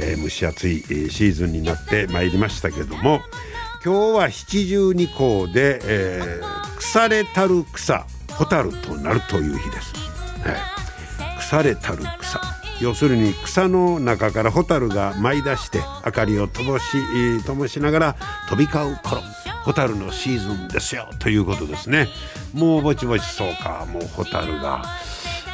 [0.00, 3.20] えー、蒸し暑いシーズンになってまいりましたけども
[3.84, 9.94] 今日は七十二候で、えー、腐れたる草蛍となるという日です、
[10.40, 12.40] はい、腐れたる草。
[12.80, 16.96] 要するに草の中から蛍が舞い出して明かりを灯し
[17.44, 18.16] 灯しながら
[18.48, 19.20] 飛び交う頃
[19.64, 21.10] 蛍のシーズンですよ。
[21.18, 22.08] ということですね。
[22.54, 23.86] もうぼちぼちそうか。
[23.92, 24.82] もう蛍が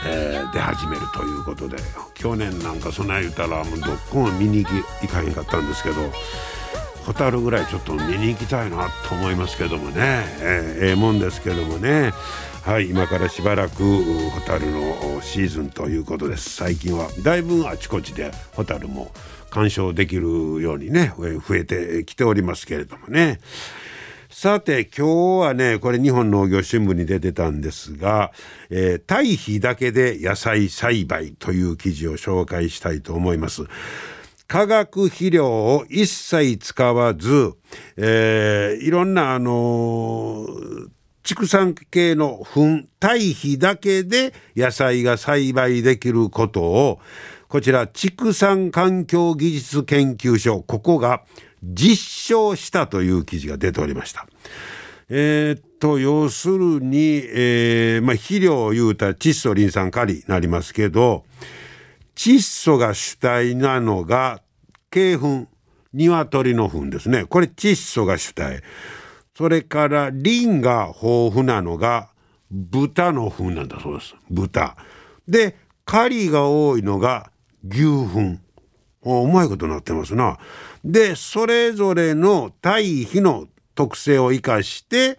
[0.06, 1.76] えー、出始めるということで
[2.14, 5.96] 去年なんか備え言ったらもうどっこも見に行き行かへんかったんですけど
[7.06, 10.24] 蛍ぐらいちょっと見に行きたいなと思いますけどもね。
[10.40, 12.12] えー、えー、もんですけどもね。
[12.64, 13.84] はい今からしばらく
[14.40, 16.50] 蛍のシーズンということです。
[16.50, 19.12] 最近はだいぶあちこちで蛍も
[19.50, 20.22] 鑑賞できる
[20.60, 23.38] ようにね増えてきておりますけれどもね。
[24.38, 28.32] さて今日はねこれ日本農業新聞に出てたんですが、
[28.68, 33.62] えー、堆肥だけで野菜栽培という記事を紹介したいと思います。
[34.46, 37.54] 化学肥料を一切使わず、
[37.96, 40.90] えー、いろんなあのー
[41.22, 47.00] 畜産系の糞堆肥だけで野菜が栽培できることを
[47.48, 51.24] こちら畜産環境技術研究所ここが
[51.62, 54.26] 実証したという記事が出ておりました。
[55.08, 61.24] えー、っと要するに、えーまあ、肥料を言うたら窒素リン酸カリになりますけど
[62.16, 64.42] 窒素が主体なのが
[64.92, 65.46] 鶏粉
[65.92, 67.24] 鶏の糞ですね。
[67.24, 68.62] これ窒素が主体。
[69.36, 72.08] それからリンが豊富なのが
[72.50, 74.14] 豚の糞なんだそうです。
[74.30, 74.76] 豚。
[75.28, 77.30] でカリが多いのが
[77.68, 78.40] 牛糞。
[79.06, 80.38] うまいことなってますな。
[80.84, 85.18] でそれぞれの堆肥の特性を生かして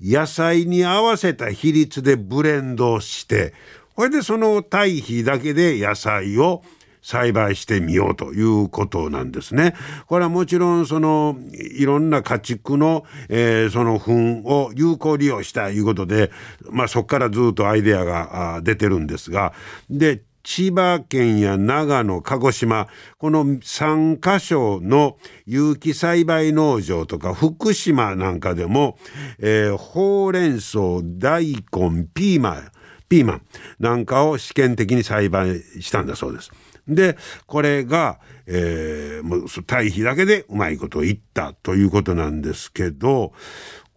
[0.00, 3.54] 野菜に合わせた比率でブレンドして
[3.94, 6.62] これでその堆肥だけで野菜を
[7.06, 9.74] 栽培してみようということなんですね。
[10.08, 16.32] これはもちろんそのいろんな家畜の、えー、その糞を有効利用したいいうことで、
[16.68, 19.52] まあ、そこからずっとアイデアが出てるんですが
[19.88, 22.86] で千葉県や長野、鹿児島、
[23.18, 28.96] この3カ所の有機栽培農場とか福島なんかでも、
[29.40, 32.70] えー、ほうれん草、大根、ピーマン、
[33.08, 33.42] ピーマン
[33.80, 36.52] なんかを試験的に栽培したんだそうです。
[36.86, 43.32] で、これが、えー、もう堆肥だけでうまいことを言ったということなんですけど、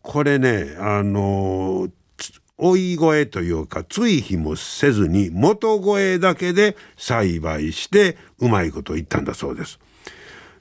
[0.02, 1.92] これね、あのー
[2.60, 9.80] 追い越えというか追肥もせずに元越えだけで栽培してうまいこと言ったんだそうです。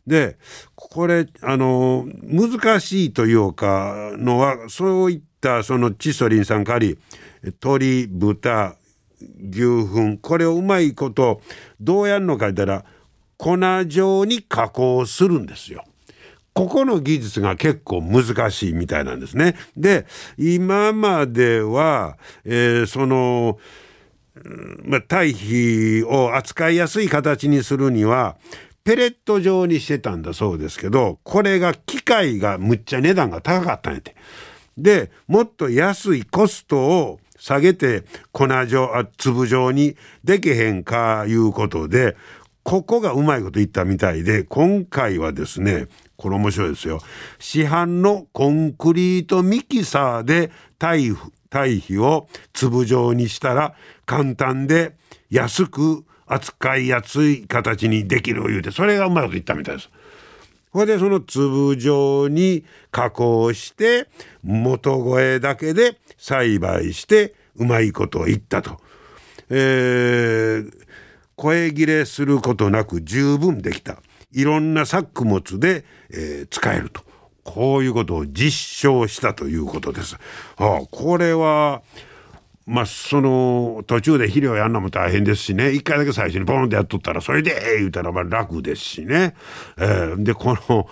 [0.06, 0.38] で
[0.74, 6.98] これあの難しいというかのはそういったそのチソリン酸カリ
[7.42, 8.76] 鶏豚
[9.20, 11.42] 牛糞これをうまいこと
[11.80, 12.84] どうやるのか言ったら
[13.36, 15.84] 粉状に加工するんですよ。
[16.58, 19.54] ここの技術が結構難しいみたいなんですね。
[19.76, 23.60] で今までは、えー、その
[24.84, 28.36] まあ、堆肥を扱いやすい形にするには
[28.82, 34.16] ペレット状にしてたんだそうですけどこれが機械がむっちゃ値段が高かったんやて。
[34.76, 42.16] でもっと安いコストを下げて粉状あ粒状にできへんかいうことで
[42.64, 45.86] ここがうまいこと言ったみたいで今回はですね
[46.18, 46.98] これ面白いですよ
[47.38, 53.74] 市販のコンクリートミキサーで堆肥を粒状にしたら
[54.04, 54.96] 簡単で
[55.30, 59.90] 安く扱いやすい形にできる言うてそれがうまくいったみたいです。
[60.70, 64.08] これでその粒状に加工して
[64.42, 68.78] 元声だけで栽培してうまいことを言ったと。
[69.50, 70.88] えー
[71.38, 74.02] 声切れすることなく十分できた
[74.32, 77.08] いろんな作物で、えー、使えると。
[77.44, 80.16] こういうことを実証したということです。
[80.56, 81.80] はあこれは
[82.66, 85.72] まあその途中で肥料やんのも大変ですしね。
[85.72, 89.34] 一回だけ最初にボンってやっとったらそれで言うたらまあ楽ですしね、
[89.78, 90.86] えー、でこの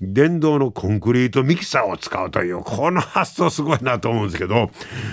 [0.00, 4.70] 電動のコンクリートミキサーを使うというこの発想すごいなと思うんですけど、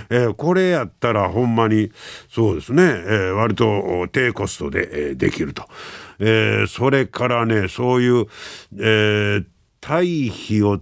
[0.10, 1.92] えー、これやったらほんまに
[2.30, 5.66] そうですね、えー、割と低コストで、えー、できると。
[6.20, 8.28] えー、それからねそういう、
[8.78, 9.46] えー、
[9.82, 10.82] 堆肥を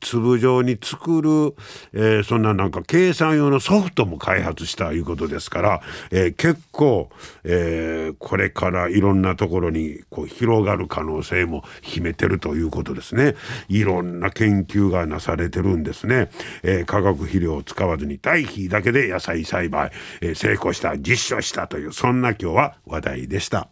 [0.00, 1.54] 粒状に作る、
[1.92, 5.80] えー、そんななんか計算用のソフトも開発したいうことですから、
[6.10, 7.10] えー、結構、
[7.44, 13.34] えー、これからいろんなところにこう広がる可能性も秘めてるということですね。
[13.68, 16.30] いろんな研究がなされてるんですね。
[16.62, 19.90] えー、化学肥料を使わずに堆肥だけで野菜栽培、
[20.20, 23.68] えー、成功した実証したというそんな今日は話題でした。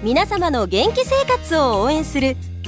[0.00, 2.36] 皆様の元気生活を応援する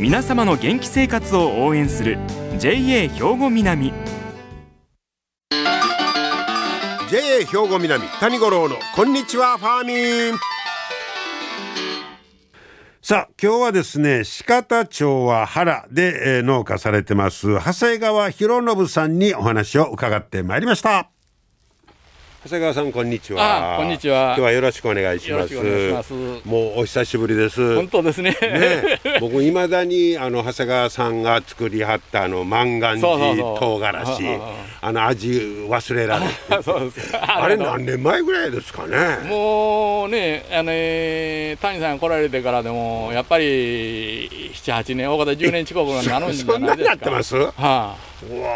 [0.00, 2.16] 皆様の元気生活を応援する
[2.58, 3.92] JA 兵庫南。
[7.10, 10.38] JA 兵庫南谷五郎のこんにちはファーミン。
[13.02, 21.10] さあ今日はですね鹿田町は原で、えー、農家されてます長谷川博信さんにお話を伺ってまいりました
[22.42, 23.76] 長谷川さんこんにちは。
[23.78, 24.28] こんにちは。
[24.28, 25.54] 今日はよろしくお願いします。
[25.92, 26.14] ます
[26.46, 27.76] もうお久しぶりです。
[27.76, 28.30] 本当ですね。
[28.40, 33.08] ね僕未だにあの長谷川さんが作りはったあの万願寺
[33.58, 34.22] 唐辛子
[34.80, 35.28] あの味
[35.68, 36.26] 忘れられ
[37.20, 39.28] あれ何年前ぐらいですかね。
[39.28, 40.70] もうねあの
[41.60, 46.52] 谷さん来られてからでもやっぱり七八年大方十年近くになるんじゃないですか。
[46.54, 47.36] そんなになってます？
[47.36, 47.96] はあ。
[48.22, 48.50] うわ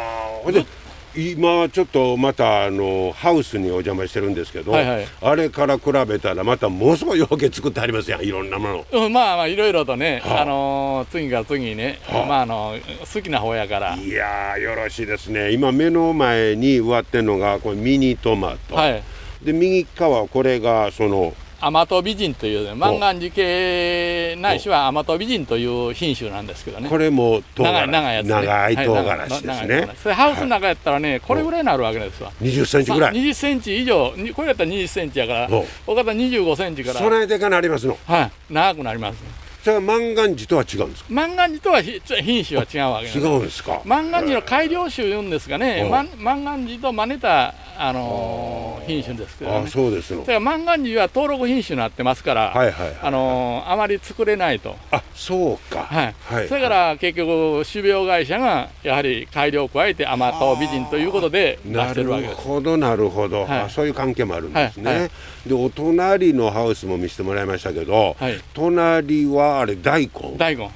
[1.17, 12.75] 今ちょっとまたあのハウスにお邪魔してるんですけど、はいはい、あれから比べたらまたものすごい養鶏作ってありますやんいろんなもの、うん、まあまあいろいろとね、はあ、あの次から次にね、はあ、まああの
[13.13, 13.95] 好きな方やから。
[13.97, 15.53] いやよろしいですね。
[15.53, 19.03] 今目の前に植わってるのがこれミニトマト、はい、
[19.43, 21.33] で右側これがその
[21.67, 26.89] 甘党美人という、万願寺系ないしは甘党美人という品種なんですけどね。
[26.91, 32.31] これも長い長いやつ、ね、長い唐辛子ですね、はい、それハウスの中やったらね、これぐらいになるわけですわ。
[32.43, 34.13] 20センチぐらい、まあ、20センチ以上。
[34.35, 35.49] これやったら20センチやから
[35.87, 37.01] お方25センチから。
[37.01, 37.97] 備えてかなりますの？
[38.07, 38.31] はい。
[38.53, 39.19] 長くなります、
[39.63, 41.09] それは万願寺とは違うんですか？
[41.11, 43.81] 万願寺とは品種は違うわけ違うんですか？
[43.85, 54.77] 万願寺の改良種いうんですかね万願寺と真似た、あのー、品種ですけど、ね、あそうですのだから万願寺は登録品種になってますから、はいはい、あのー、あまり作れないと。
[54.91, 55.85] あそうか。
[55.85, 65.11] はい、はい、それから結局種苗会社がやはり改良を加えて甘党美人ということで出してるわけですなるほどなるほど、はい、そういう関係もあるんですね、はいはい、
[65.47, 70.37] でお隣のハウスも見せてもらいましたけど、はい、隣はあれ大根？
[70.37, 70.71] 大根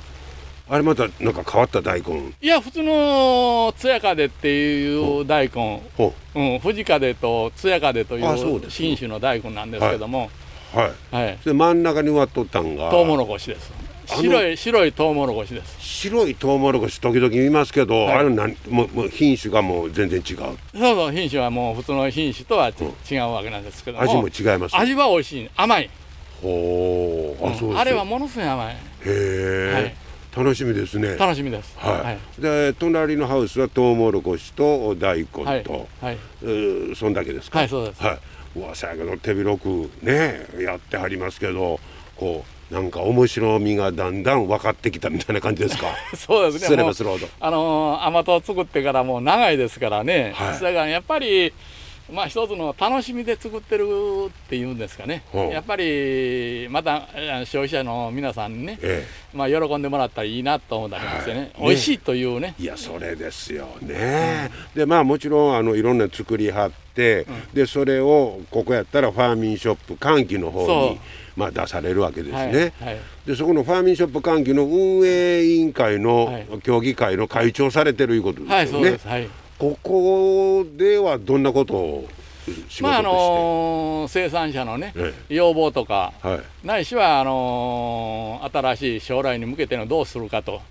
[0.70, 2.34] あれまたなんか変わった大根？
[2.42, 5.82] いや普通のつやかでっていう大根。
[6.34, 6.42] う。
[6.56, 10.30] ん、藤風とつやかでという品種の大根なんですけども。
[10.74, 12.90] はい、はい、で真ん中に植わっとったんが？
[12.90, 13.72] トウモロコシです。
[14.06, 15.76] 白い白いトウモロコシです。
[15.80, 20.36] 白いトウモロコシ時々見ますけど、はい、あれなんももう品種がもう全然違う。
[20.36, 25.50] そうそう品種はもう普通の品種とは、違うわけなんですけど味も違います味は美味しい。
[25.56, 25.90] 甘い。
[26.42, 27.46] ほう。
[27.46, 28.74] あそうあれはものすごい甘い。
[28.74, 28.76] へ
[29.06, 29.94] え、はい
[30.38, 31.16] 楽しみですね。
[31.16, 31.76] 楽しみです。
[31.78, 32.00] はい。
[32.02, 35.64] はい、で隣のハウスはトウモロコシと大根と、はい、
[36.00, 37.58] はい、そんだけですか？
[37.58, 38.02] はい、そうです。
[38.02, 38.18] はい。
[38.56, 41.80] うわさやけど手広くねやってはりますけど、
[42.16, 45.86] こうなんか面白みがだんだん分かってきたみたいな感じですか？
[46.16, 46.68] そうですね。
[46.68, 47.26] すればするほど。
[47.40, 50.32] あのー、甘党作ってからもう長いですからね。
[50.36, 51.52] はい、だからやっぱり。
[52.12, 53.84] まあ一つの楽しみで作ってる
[54.28, 57.08] っていうんですかね、やっぱりまた
[57.44, 62.54] 消費者の皆さんにね、ええ、まあ喜んでもらったらいいなと思ったりしてね、はい、美味しいというね。
[62.58, 71.00] いやそれですよね、うん、でまあもちろんあのいろんな作りはって、うん、でそれをここやったらファーミンショップ歓喜の方に
[71.36, 82.08] まあ出されるわけですね、はいはい、でそこのファーミンショップ歓喜の運営委員会の協議会の会長されてるいうことですよね、はいここではどんなことを
[82.80, 86.66] まああの生産者のね、え要望とか、はい。
[86.66, 90.62] ないしはあの新しい将来に向けてのどうするかと、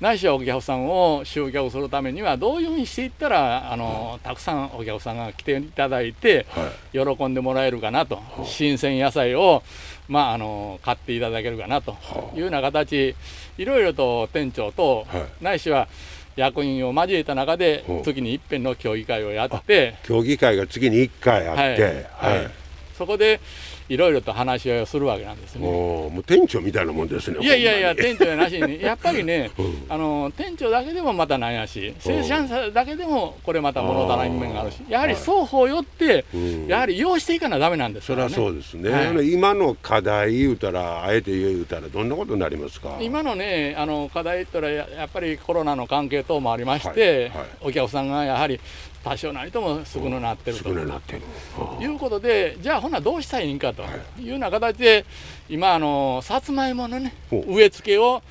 [0.00, 7.16] ないしはお客さんを集客するためにはどういうふうにしていったら、あのたくさんお客さんが来ていただいて、はい。
[7.16, 9.62] 喜んでもらえるかなと、新鮮野菜を、
[10.08, 11.96] まあ、あの買っていただけるかなと。
[12.34, 13.14] いうような形、
[13.58, 15.88] いろいろと店長と、はないしは
[16.36, 21.82] 役員を交えた中でほう、月に一遍の協議会をやって、協議会が月に1回あって、
[22.16, 22.36] はい。
[22.36, 22.61] はい
[22.96, 23.40] そこで
[23.88, 25.66] いろいろと話し合いをするわけなんですね。
[25.66, 29.50] もう店長みたいなもんですねいやいやいや、店長やなしに、やっぱりね、
[29.88, 36.66] あの店長だけでもまたなんやし、生産者だけでもこれまた物足らん面があるし、やはり双方よって、うん。
[36.66, 38.34] やはり要していかなだめなんですからね。
[38.34, 39.32] そうですね、はい。
[39.32, 42.98] 今の課題言うたらあえて言うたらどんなことになりますか？
[43.00, 47.30] 今のね、あの課題言ったらや、やっぱりコロナの関係等もありまして、はいはい。
[47.62, 48.60] お客さんがやはり
[49.04, 50.58] 多少なりとも少なくなってる。
[50.58, 53.82] ということで、じゃあ、ほなどうしたらいいんかと。
[53.82, 54.24] い。
[54.24, 55.04] うような形で、
[55.48, 58.22] 今、あのさつまいものね、植え付けを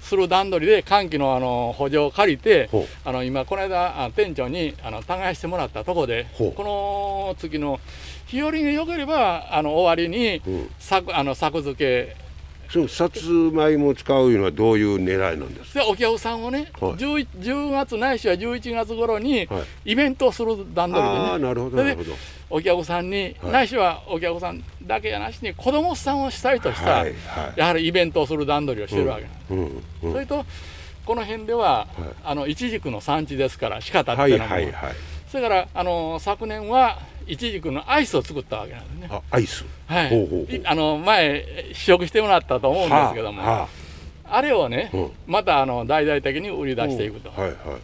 [0.00, 2.68] する段取りで、寒気のあの補助を借りて
[3.04, 7.80] あの今、この間、あ店長にあの耕してもらったところで、この月の
[8.26, 10.70] 日和が良ければ、あの終わりにうん。
[10.78, 12.27] 作あの作付け、
[12.68, 15.80] そのさつまいも使ういうのはどういう狙いなんですか？
[15.80, 16.92] でお客さんをね、はい。
[16.92, 19.92] 10, 10月ないしは11月頃にはい。
[19.92, 22.12] イベントをする段取りでね、ああなるほどなるほど。
[22.50, 23.52] お客さんに、はい。
[23.52, 27.14] ないしはお客さんだけやなしに子供さんをしたいとした、はいはい。
[27.56, 29.60] やはりイベントをする段取りをしてるわけなんです、うん
[30.02, 30.44] うんそれと
[31.06, 31.88] この辺では、はい。
[32.22, 34.92] あのイチジクの産地ですから仕方ってはいいうのも、はいはい。
[35.30, 39.08] それからあの昨年はイチジクのアイスを作ったわけなんですね。
[39.10, 39.64] あアイス？
[39.86, 40.54] はい、ほうほうほう。
[40.54, 43.52] いあの前試食してもらったと思うんですけども、はあ。
[43.60, 43.68] は
[44.30, 45.10] あれをね、うん。
[45.26, 47.78] またあの大々的に売り出していくと、はいはいは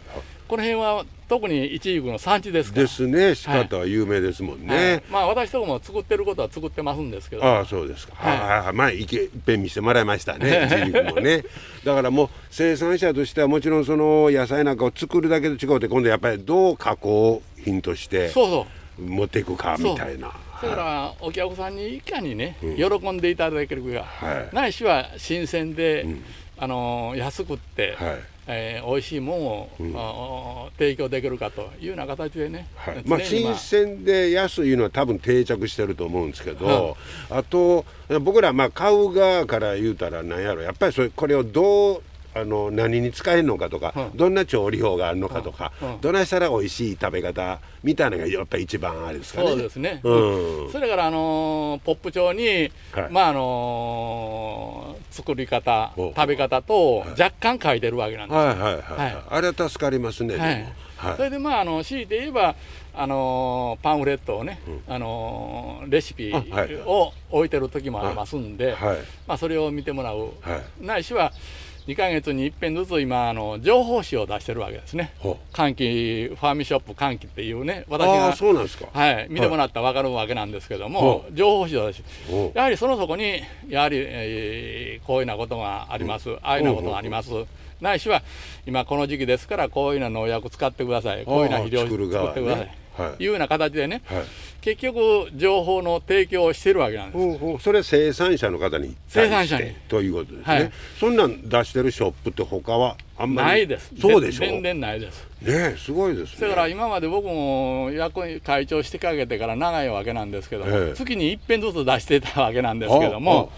[0.47, 2.83] この辺は特にイチジクの産地ですから。
[2.83, 3.33] いですね。
[3.33, 5.03] 仕方は有名ですもんね、はい。
[5.09, 7.43] まあ私とこも作ってることは作ってますんですけど。
[7.43, 8.37] ああそうですか、はい。
[8.37, 10.67] ああ前いけいっぺん見せてもらいましたね。
[10.67, 11.43] いちじくもね。
[11.83, 18.65] だからもう生産者としてはもちろんその野菜なんかを作るだけと違うて今度やっぱりどう加工品としてそうそう
[18.99, 20.31] 持っていくかみたいな。
[20.61, 24.55] だからお客さんにいかにね、喜んでいただけるか、はい。
[24.55, 26.23] ないしは新鮮で、ん。
[26.57, 28.19] あの安くって、はい。
[28.47, 33.01] えー美味しいもんを、あー提供できるかというような形でね、はい。
[33.05, 36.95] まあ、新鮮で安いのは多分定着してると思うんですけど、
[37.29, 37.85] あと
[38.21, 40.61] 僕らまあ買う側から言うたら何やろ。
[40.61, 42.03] やっぱりそれこれをどう
[42.35, 44.17] あの何に使えるのかとか、うん。
[44.17, 45.93] どんな調理法があるのかとか、うん。
[45.93, 46.01] うん。
[46.01, 49.47] どないしたら美味しい食べ方みたいなのがやっぱり一番あれですかね。
[49.47, 50.71] そうですね、うん。
[50.71, 53.09] それから、あのーポップ帳に、はい。
[53.09, 59.17] まああのー作り方食べ方と若干書いてるわけなんです、はいはいはい、はい。
[59.29, 60.73] あれは助かりますね、はい。
[60.97, 61.15] はい。
[61.15, 62.53] それでまああの強いて言えば
[62.93, 66.33] あのーパンフレットをね、あのーレシピ
[66.85, 68.97] を置いてる時もありますんで、はい。
[69.25, 71.31] まあ、それを見てもらう、はないしは
[71.87, 75.13] 2ヶ月に一遍ずつ今あの情報誌を出してるわけですね。
[75.19, 78.87] ほ歓喜ファーミショップ歓喜っていうねう私がそうなんですか。
[78.91, 82.57] はい、見てもらったら分かるわけなんですけども、ほ情報誌を出しほう。
[82.57, 87.29] やはりその底にやはり、えーこういうようなことがあります、ああいうようなことがあります、
[87.79, 88.23] ないしは
[88.65, 91.25] 今この時期ですからこういうような農薬使ってください。
[91.25, 92.67] こういうような肥料作ってください、は
[93.19, 93.23] い。
[93.23, 94.23] いうような形でねはい。
[94.61, 97.17] 結局情報の提供をしてるわけなんです。
[97.17, 97.59] ほうほう。
[97.59, 99.75] それは生産者の方に生産者に。
[99.87, 100.71] ということですね、はい。
[100.99, 103.91] そんなん出してるショップって他はあんまりないです。
[103.99, 104.39] そうでしょ？
[104.39, 105.27] 全然ないです。
[105.41, 106.47] ねえすごいですね。
[106.47, 113.51] だから今まで僕も役員会長してかけてから長いわけなんですけどえ月に一遍ずつ出してたわけなんですけども、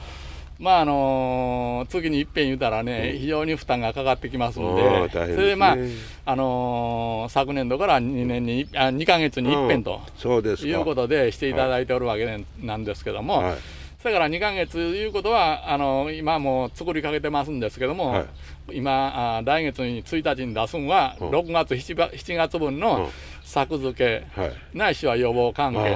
[0.59, 5.77] まああのー月に一遍言うたらね、非常に負担がかかってきますんで、それでまあ、
[6.25, 9.99] あのー昨年度から2年に一あ2ヶ月に一遍とうん。
[10.19, 10.69] そうですか。
[10.69, 13.55] いうことでしていただいておるわけなんですけども、はい
[14.01, 18.25] それから2ヶ月いうことはあの今もう作りかけてますんですけども、はい。
[18.73, 21.29] 今あ来月に1日に出すんは、うん。
[21.29, 22.79] 6月 7, ば7月分うん。
[22.79, 23.09] の
[23.47, 23.97] 作付
[24.35, 24.51] け、はい。
[24.73, 25.89] ないしは予防関係、はい。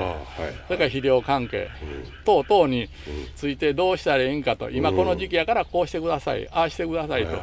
[0.68, 1.68] それから肥料関係、
[2.24, 2.88] 等々に
[3.36, 7.34] ついてどうしたらいいんかと、今この時期やからこうしてください、ああしてくださいと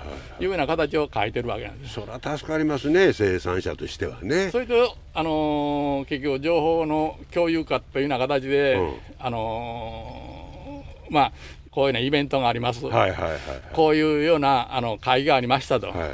[0.41, 1.95] いうような形を書いてるわけなんです。
[1.95, 4.51] そりゃ助かりますね生産者としてはね。
[4.51, 8.95] それと、あのー結局情報の共有化というような形で、うん。
[9.19, 10.28] あのー
[11.11, 11.33] まあ
[11.71, 13.39] こういうようなイベントがあります、はいはいはい
[13.73, 16.11] こういうようなあの会がありましたと、はい。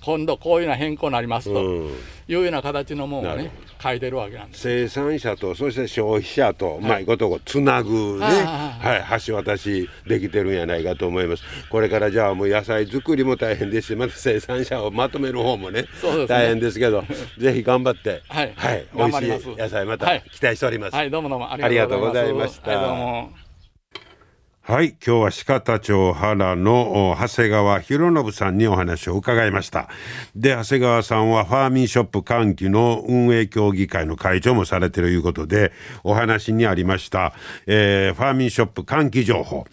[0.00, 1.90] 今度こういうような変更になりますと。
[2.28, 4.62] いうような形のものをね書いてるわけなんです。
[4.62, 11.44] 生産者とそして消費者と、まあいことこつなぐねはい橋渡しできてるんやないかと思います。
[11.70, 15.88] これからじゃあもう野菜作りも大変ですしまた生産者をまとめる方もね、ね、
[16.26, 17.04] 大変ですけど
[17.38, 21.52] ぜひ頑張ってはい、はい、美味しい野菜また期待しております、はい、はい、どうもどうも。
[21.52, 23.45] ありがとうございました、
[24.68, 29.88] はい、今日は鹿田町原の長谷川博信さんにお話を伺いました。
[30.34, 35.70] で、長谷川さんはファーミンショップ歓喜の運営協議会の会長もされているいうことで、
[36.02, 37.32] お話にありました、
[37.68, 39.66] えー、ファーミンショップ歓喜情報。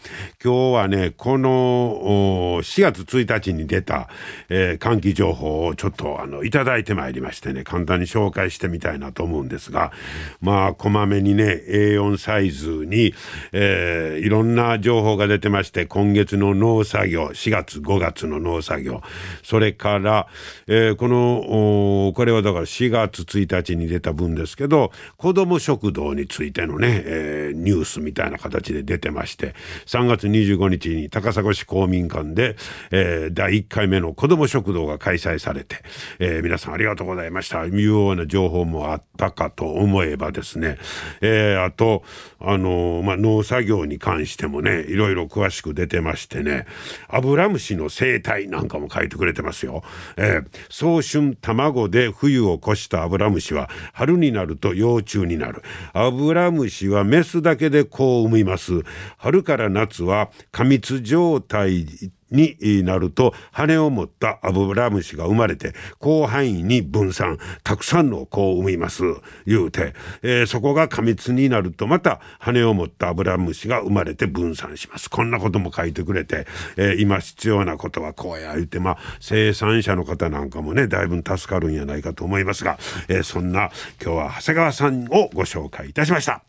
[0.44, 4.10] 今日はね、この4月1日に出た、
[4.50, 9.92] えー、歓喜情報をちょっとあのいただいてまいりましてね、簡単に紹介してみたいなと思うんですが、
[10.40, 13.16] まあ、こまめにね、A4 サイズに、
[13.54, 19.02] えー、いろんな情報が出てまして、今月の農作業、4月、5月の農作業、
[19.42, 20.28] それから、
[20.68, 29.56] えー、この、これはだから4月1日に出た分ですけど、子ども食堂についてのね、えー、ニュースみたいな形で出てまして、
[29.88, 32.56] 3月25日に高砂市公民館で、
[32.92, 35.78] えー、第1回目の子ども食堂が開催されて、
[36.20, 37.66] えー、皆さんありがとうございました。
[37.66, 40.78] いうような情報もあったかと思えばですね、
[41.22, 42.04] えー、あと、
[42.40, 46.66] あのまあ、農作業に関してもねね、いろいろ詳しく出てましてね、
[47.08, 49.84] アブラムシの生態なんかも書いてくれてますよ。
[50.18, 55.62] えー、早春卵で冬を越したアブラムシは春になると幼虫になる。
[55.94, 58.84] アブラムシはメスだけで子を産みます。
[59.18, 61.86] 春から夏は過密状態
[62.32, 69.04] になると羽を持ったアブラムシが生まれて広範囲に分散たくさんの子を産みます。
[69.46, 75.10] 言うて、えー、そこが過密になるとまた羽を持ったアブラムシが生まれて分散します。
[75.10, 82.78] こんなことも書いてくれて、えー、今必要なことはこうや言うてまあ生産者の方なんかもねだいぶ助かるんやないかと思いますが、
[83.08, 86.44] えー、そんな今日は長谷川さんをご紹介いたしました。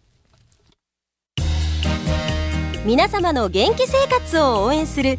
[2.84, 5.18] 皆様の元気生活を応援する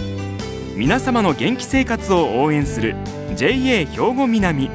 [0.75, 2.95] 皆様の元気生活を応援する
[3.35, 3.51] JA
[3.85, 4.69] 兵庫南。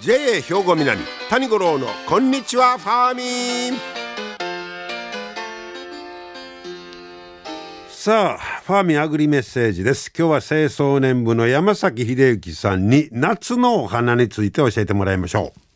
[0.00, 3.78] JA 兵庫南谷五郎のこんにちはファーミン。
[7.90, 10.10] さあファーミンアグリメッセージです。
[10.16, 15.67] 今日は清掃年部の山崎秀幸さんに夏のお花について教えてもらいましょう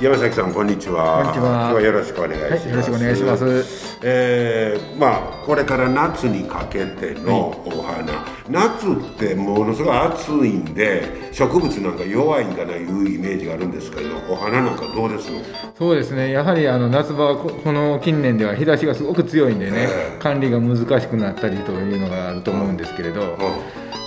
[0.00, 1.24] 山崎さんこんにちは。
[1.24, 1.80] こんにちは。
[1.80, 2.66] よろしくお願いします。
[2.66, 3.98] はい、よろしくお願いします。
[4.00, 15.40] えー、まあこれから夏にかけてのお花、はい、夏ってものすごい暑いんで植物なんか弱いんかないうイメージがあるんですけど、お花なんかどうですの？
[15.76, 16.30] そうですね。
[16.30, 23.22] やはりあの夏場この近年では日差しがすごく強いんでね、えー、管理が難しくなったりというのがあると思うんですけれど。
[23.22, 23.38] うんうん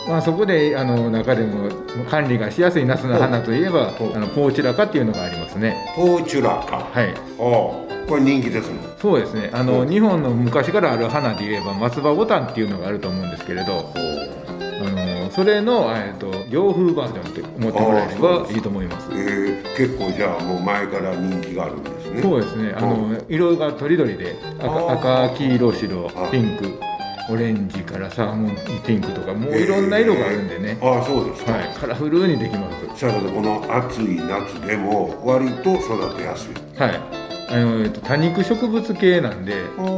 [0.08, 1.70] まあ、そこであの中でも
[2.10, 5.76] 管理がしやすい夏の花といえばあのポーチュラカっていうのがありますね。
[5.96, 7.14] ポーチュラカはい。
[7.38, 8.80] これ人気ですね。
[9.00, 9.50] そうですね。
[9.54, 19.10] あの日本の昔からある花で言えば松葉ボタンっていうのがあると思うんですけれどあのそれの、えーと、洋風バージョンって思ってもらえればいいと思います。
[19.12, 22.22] えー、結構じゃあもう前から人気があるんですね。
[22.22, 22.74] そうですね。
[22.76, 26.91] あの色がとりどりで赤赤黄色白ピンク
[27.30, 33.00] オレンジからサーモンピンクとかもういろんな色があるんでね、えー、ああそうですはい、カラフルにできます。
[33.00, 36.80] さあこの暑い夏でも割と育てやすい。
[36.80, 37.21] はい
[37.52, 39.54] あの、えっと、多肉植物系なんで、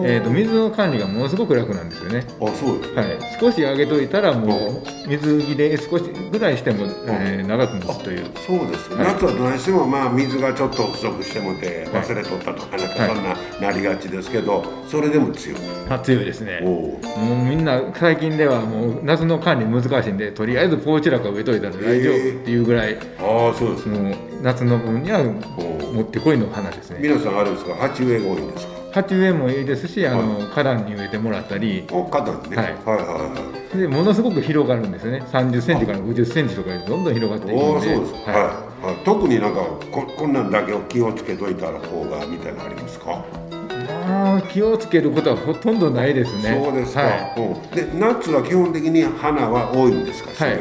[0.05, 2.25] えっと、水の管理がものすごく楽なんですよね。
[2.41, 8.25] あそうです、はい、少しあげといたらもう水着で少しぐらいしても、えー、長く持つという。
[8.45, 15.59] そうです、はい、夏はどうしてもまあ水がちょっと不足してもて忘れとったとかなんかそんななりがちですけど、それでも強い。
[15.89, 16.61] あ強いですね。
[16.61, 26.99] もうみんな最近ではもう夏の管理難しいんでとりあえずポーチラカ植えといたら大丈夫っていうぐらい、ああそうですもう夏の分にはもってこいの花ですね。
[27.01, 27.75] 皆さんあるんですか？
[27.75, 28.73] 鉢植えが多いんですか？
[28.91, 31.87] 鉢植えもいいですしあの、はい、花壇に植えてもらったり。
[31.89, 35.23] お花壇ね、はい、はいはいはいでものすごく広がるんですよね。
[35.31, 37.95] 3 0ンチから5 0ンチとかでどんどん広がっていくので。
[37.95, 38.31] そうですは
[38.83, 43.23] い、はい、特になんかここんなんだけを気をつけといた方がみたいなのありますか？
[43.79, 46.61] まあ気をつけることはほとんどないですね。
[46.61, 50.45] そうですか、はい、で夏は基本的に花は多いんですか？
[50.45, 50.59] はい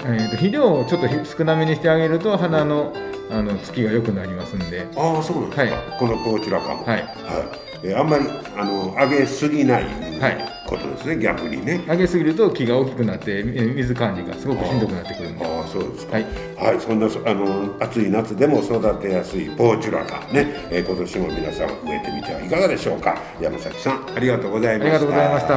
[0.00, 2.92] えーと、肥料をちょっと少なめにしてあげると花の
[3.30, 4.86] あの月が良くなりますんで。
[4.96, 6.84] ああそうなんですか、はい、このこちらかも。
[6.84, 7.04] はい、はい。
[7.84, 8.24] えあんまり
[8.56, 9.86] あの上げすぎない
[10.66, 11.84] ことですね、はい、逆にね。
[11.86, 15.44] 上げすぎると木が大きくなって水管理がすごくしんどくなってくるんで。
[15.44, 16.14] ああそうですか。
[16.14, 16.24] はい、
[16.56, 23.20] はい、そんなあの暑い夏でも育てやすいポーチュラカね、えー、今年も皆さん植えてみてはいかがでしょうか。
[23.40, 24.96] 山崎さんありがとうございました。
[24.96, 25.54] ありがとうございました。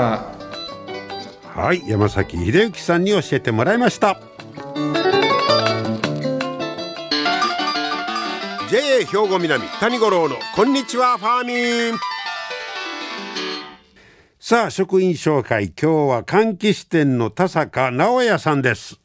[1.62, 1.82] はい。
[1.88, 4.31] 山崎秀幸さんに教えてもらいました
[8.70, 12.00] JA 兵庫南谷五郎のこんにちはファーミン。
[14.40, 15.68] さあ職員紹介。
[15.68, 19.00] 今日は柑橘店の田坂直也さんです。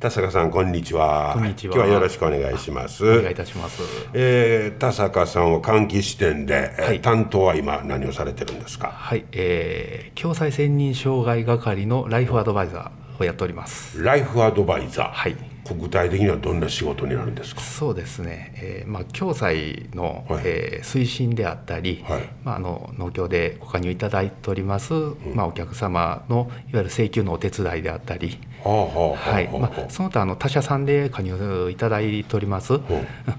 [0.00, 1.34] 田坂さんこんにちは。
[1.34, 1.74] こんにちは。
[1.76, 3.04] 今日はよろしくお願いします。
[3.04, 3.82] お願いいたします、
[4.14, 8.88] えー、田坂さんは柑橘店で、はい、担当は今何をされてるんですか？
[8.88, 14.02] はい、えー、共済専任障害係のライフアドバイザーをやっております。
[14.02, 15.12] ライフアドバイザー。
[15.12, 15.36] はい。
[15.70, 17.60] 具体的にはどんな仕事になるんですか？
[17.60, 29.56] そうですね、えーまあ、共済の、はい、えー、推進であったり、はい、まあ、あの農協でご加入いただいております、うん、まあ、お客様のいわゆる請求のお手伝いであったり、はい。
[29.56, 32.82] まあ、その他あの他社さんで加入いただいております、うん、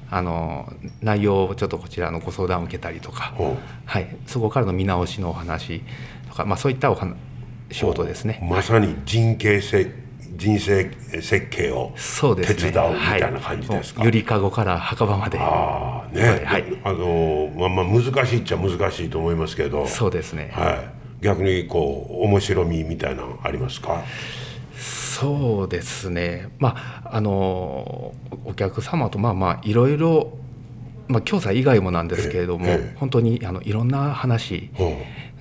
[0.09, 3.33] あの内容をちょっとこちらのご相談を受けたりとか、
[3.85, 5.81] はい、そこからの見直しのお話
[6.29, 7.17] とか、まあ、そういったお話
[7.71, 8.39] 仕事ですね。
[8.47, 9.91] まさに人形設
[10.33, 10.89] 人生
[11.21, 15.37] 設計を手伝うみたいな感じですか、ねはい、ゆりかごから墓場まで。
[15.39, 19.85] ああね、はい、あのまあまあ難しいっちゃ難しいと思いますけど。
[19.85, 20.49] そうですね。
[20.53, 20.71] は
[21.21, 21.23] い。
[21.23, 24.03] 逆にこう面白みみたいなのありますか？
[24.75, 26.49] そうですね。
[26.57, 30.37] まああのお客様とまあまあいろいろ
[31.07, 34.71] まあ、教材以外もなんですけれども、本当にあのいろんな話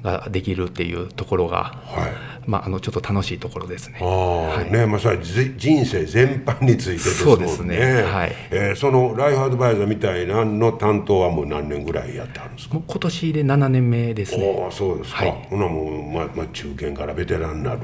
[0.03, 2.09] ができるっていうところが、は
[2.47, 3.99] いまあ、あのちょっと楽しいところですね。
[4.01, 7.47] はい、ねまあ、それ人生全般についてですもんね。
[7.47, 12.75] そうですねはいえー、そのライフアドバイザーみたいなの担当はもう何年ぐらいやってはるんですか？
[12.75, 14.63] もう今年で7年目ですね。
[14.65, 15.25] ああそうですか。
[15.25, 17.81] はい、ほなもう、まあまあ、中堅からベテランになる。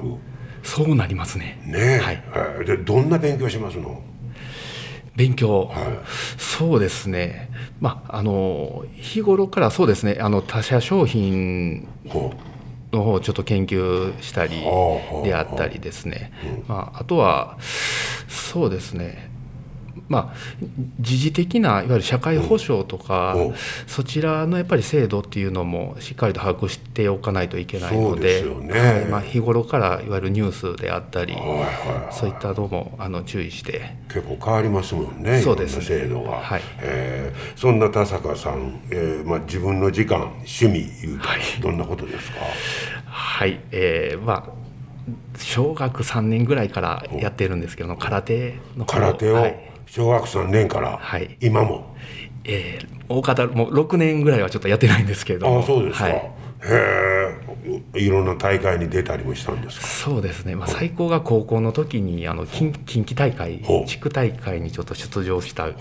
[0.62, 1.62] そうなりますね。
[1.64, 4.02] ねはい、えー、でどんな勉強しますの？
[5.14, 5.76] 勉強、はい、
[6.36, 7.45] そうですね、
[7.80, 11.86] まあ、あの日頃からそうですねあの他社商品
[12.92, 14.62] の方をちょっと研究したり
[15.24, 16.32] であったりですね、
[16.68, 17.58] まあ、あとは
[18.28, 19.25] そうですね
[20.08, 20.36] まあ、
[21.00, 23.50] 時事的ないわゆる社会保障とか、う。
[23.50, 23.54] ん、
[23.86, 28.78] そちらのやっぱり制度っていうのもしっかりと把握しておかないといけないので、ね。
[28.78, 29.04] はい。
[29.06, 33.96] まあ、日頃からいわゆるニュースであったり、はいはいはい、そういったのもあの注意して。
[34.08, 36.62] 結構変わりますもんねそうです、ね、制度が、はい。
[36.80, 41.26] えー、そんな田坂さん、えーまあ、自分の時間趣味いうと、
[41.62, 42.38] どんなことですか？
[43.06, 44.66] はい、えー、まあ
[45.38, 51.94] 小学3年ぐらいからやってるんですけど空手の空手を、はい小学3年から、はい、今も？
[52.44, 55.58] えー、大方もう6年ぐらいはちょっとやってないんですけど。
[55.58, 56.22] あそうですか、はい、へ
[56.64, 57.26] え
[57.96, 59.86] いろんな大会に出たりもしたんですか？
[59.86, 65.74] そうですね、まあ、最高が高校の時にあの近近畿大会地区大会にちょっと出場したっ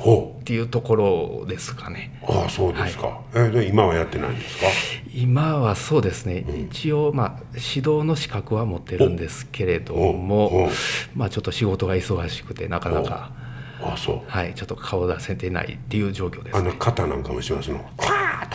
[0.43, 2.19] ていうところですかね。
[2.27, 4.65] ああそうですか、はい、えー、で今はやってないんですか？
[5.13, 10.69] 今はそうですね、うん、一応、まあ、指導の資格は持ってるんですけれども、
[11.13, 13.44] まあ、ちょっと仕事が忙しくてなかなか。
[13.81, 14.31] あそう。
[14.31, 17.83] はいちょっと顔出せてないっていう状況です、ね、あの肩なんかもしますの？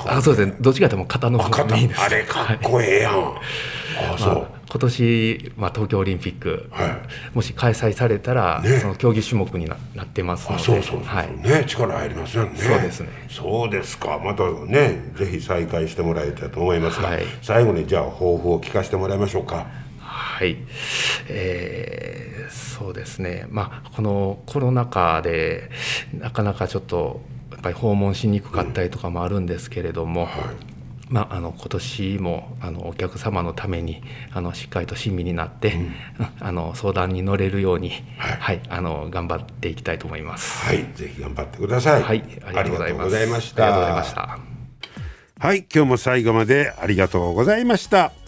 [0.06, 0.56] あそうですね。
[0.60, 2.00] どっちかというと肩の方がいいです。
[2.00, 3.34] あれかっこええやん、はい、
[4.14, 6.90] あそう、まあ、今年、まあ、東京オリンピック、はい、
[7.34, 10.62] もし開催されたら、ね、その競技種目にななってますので。
[10.62, 12.52] そうそうそうはい、ね力入りますよね。
[12.56, 13.08] そうですね。
[13.28, 14.18] そうですか。
[14.24, 19.66] またねぜひ再開してもらいたいと思いますが、はい、最後にじゃあ抱負を聞かせてもらいましょうか
[20.20, 20.56] はい、
[21.28, 25.70] えー、そうですね、まあ、このコロナ禍で
[26.12, 30.70] なかなかちょっとやっぱり訪問しにくかったりとかもあるんですけれども、うんはい
[31.10, 34.00] まあ、あの今年もあのお客様のために
[34.32, 35.92] あのしっかりと親身になって、うん、
[36.38, 40.64] あの相談に乗れるように、はい、はい、あの頑張っていきたいと思います。
[40.64, 42.02] はい、ぜひ頑張ってください。
[42.02, 43.64] はい、ありがとうございました。
[43.64, 44.38] ありがとうございました。
[45.40, 48.19] はい、今日も最後までありがとうございました。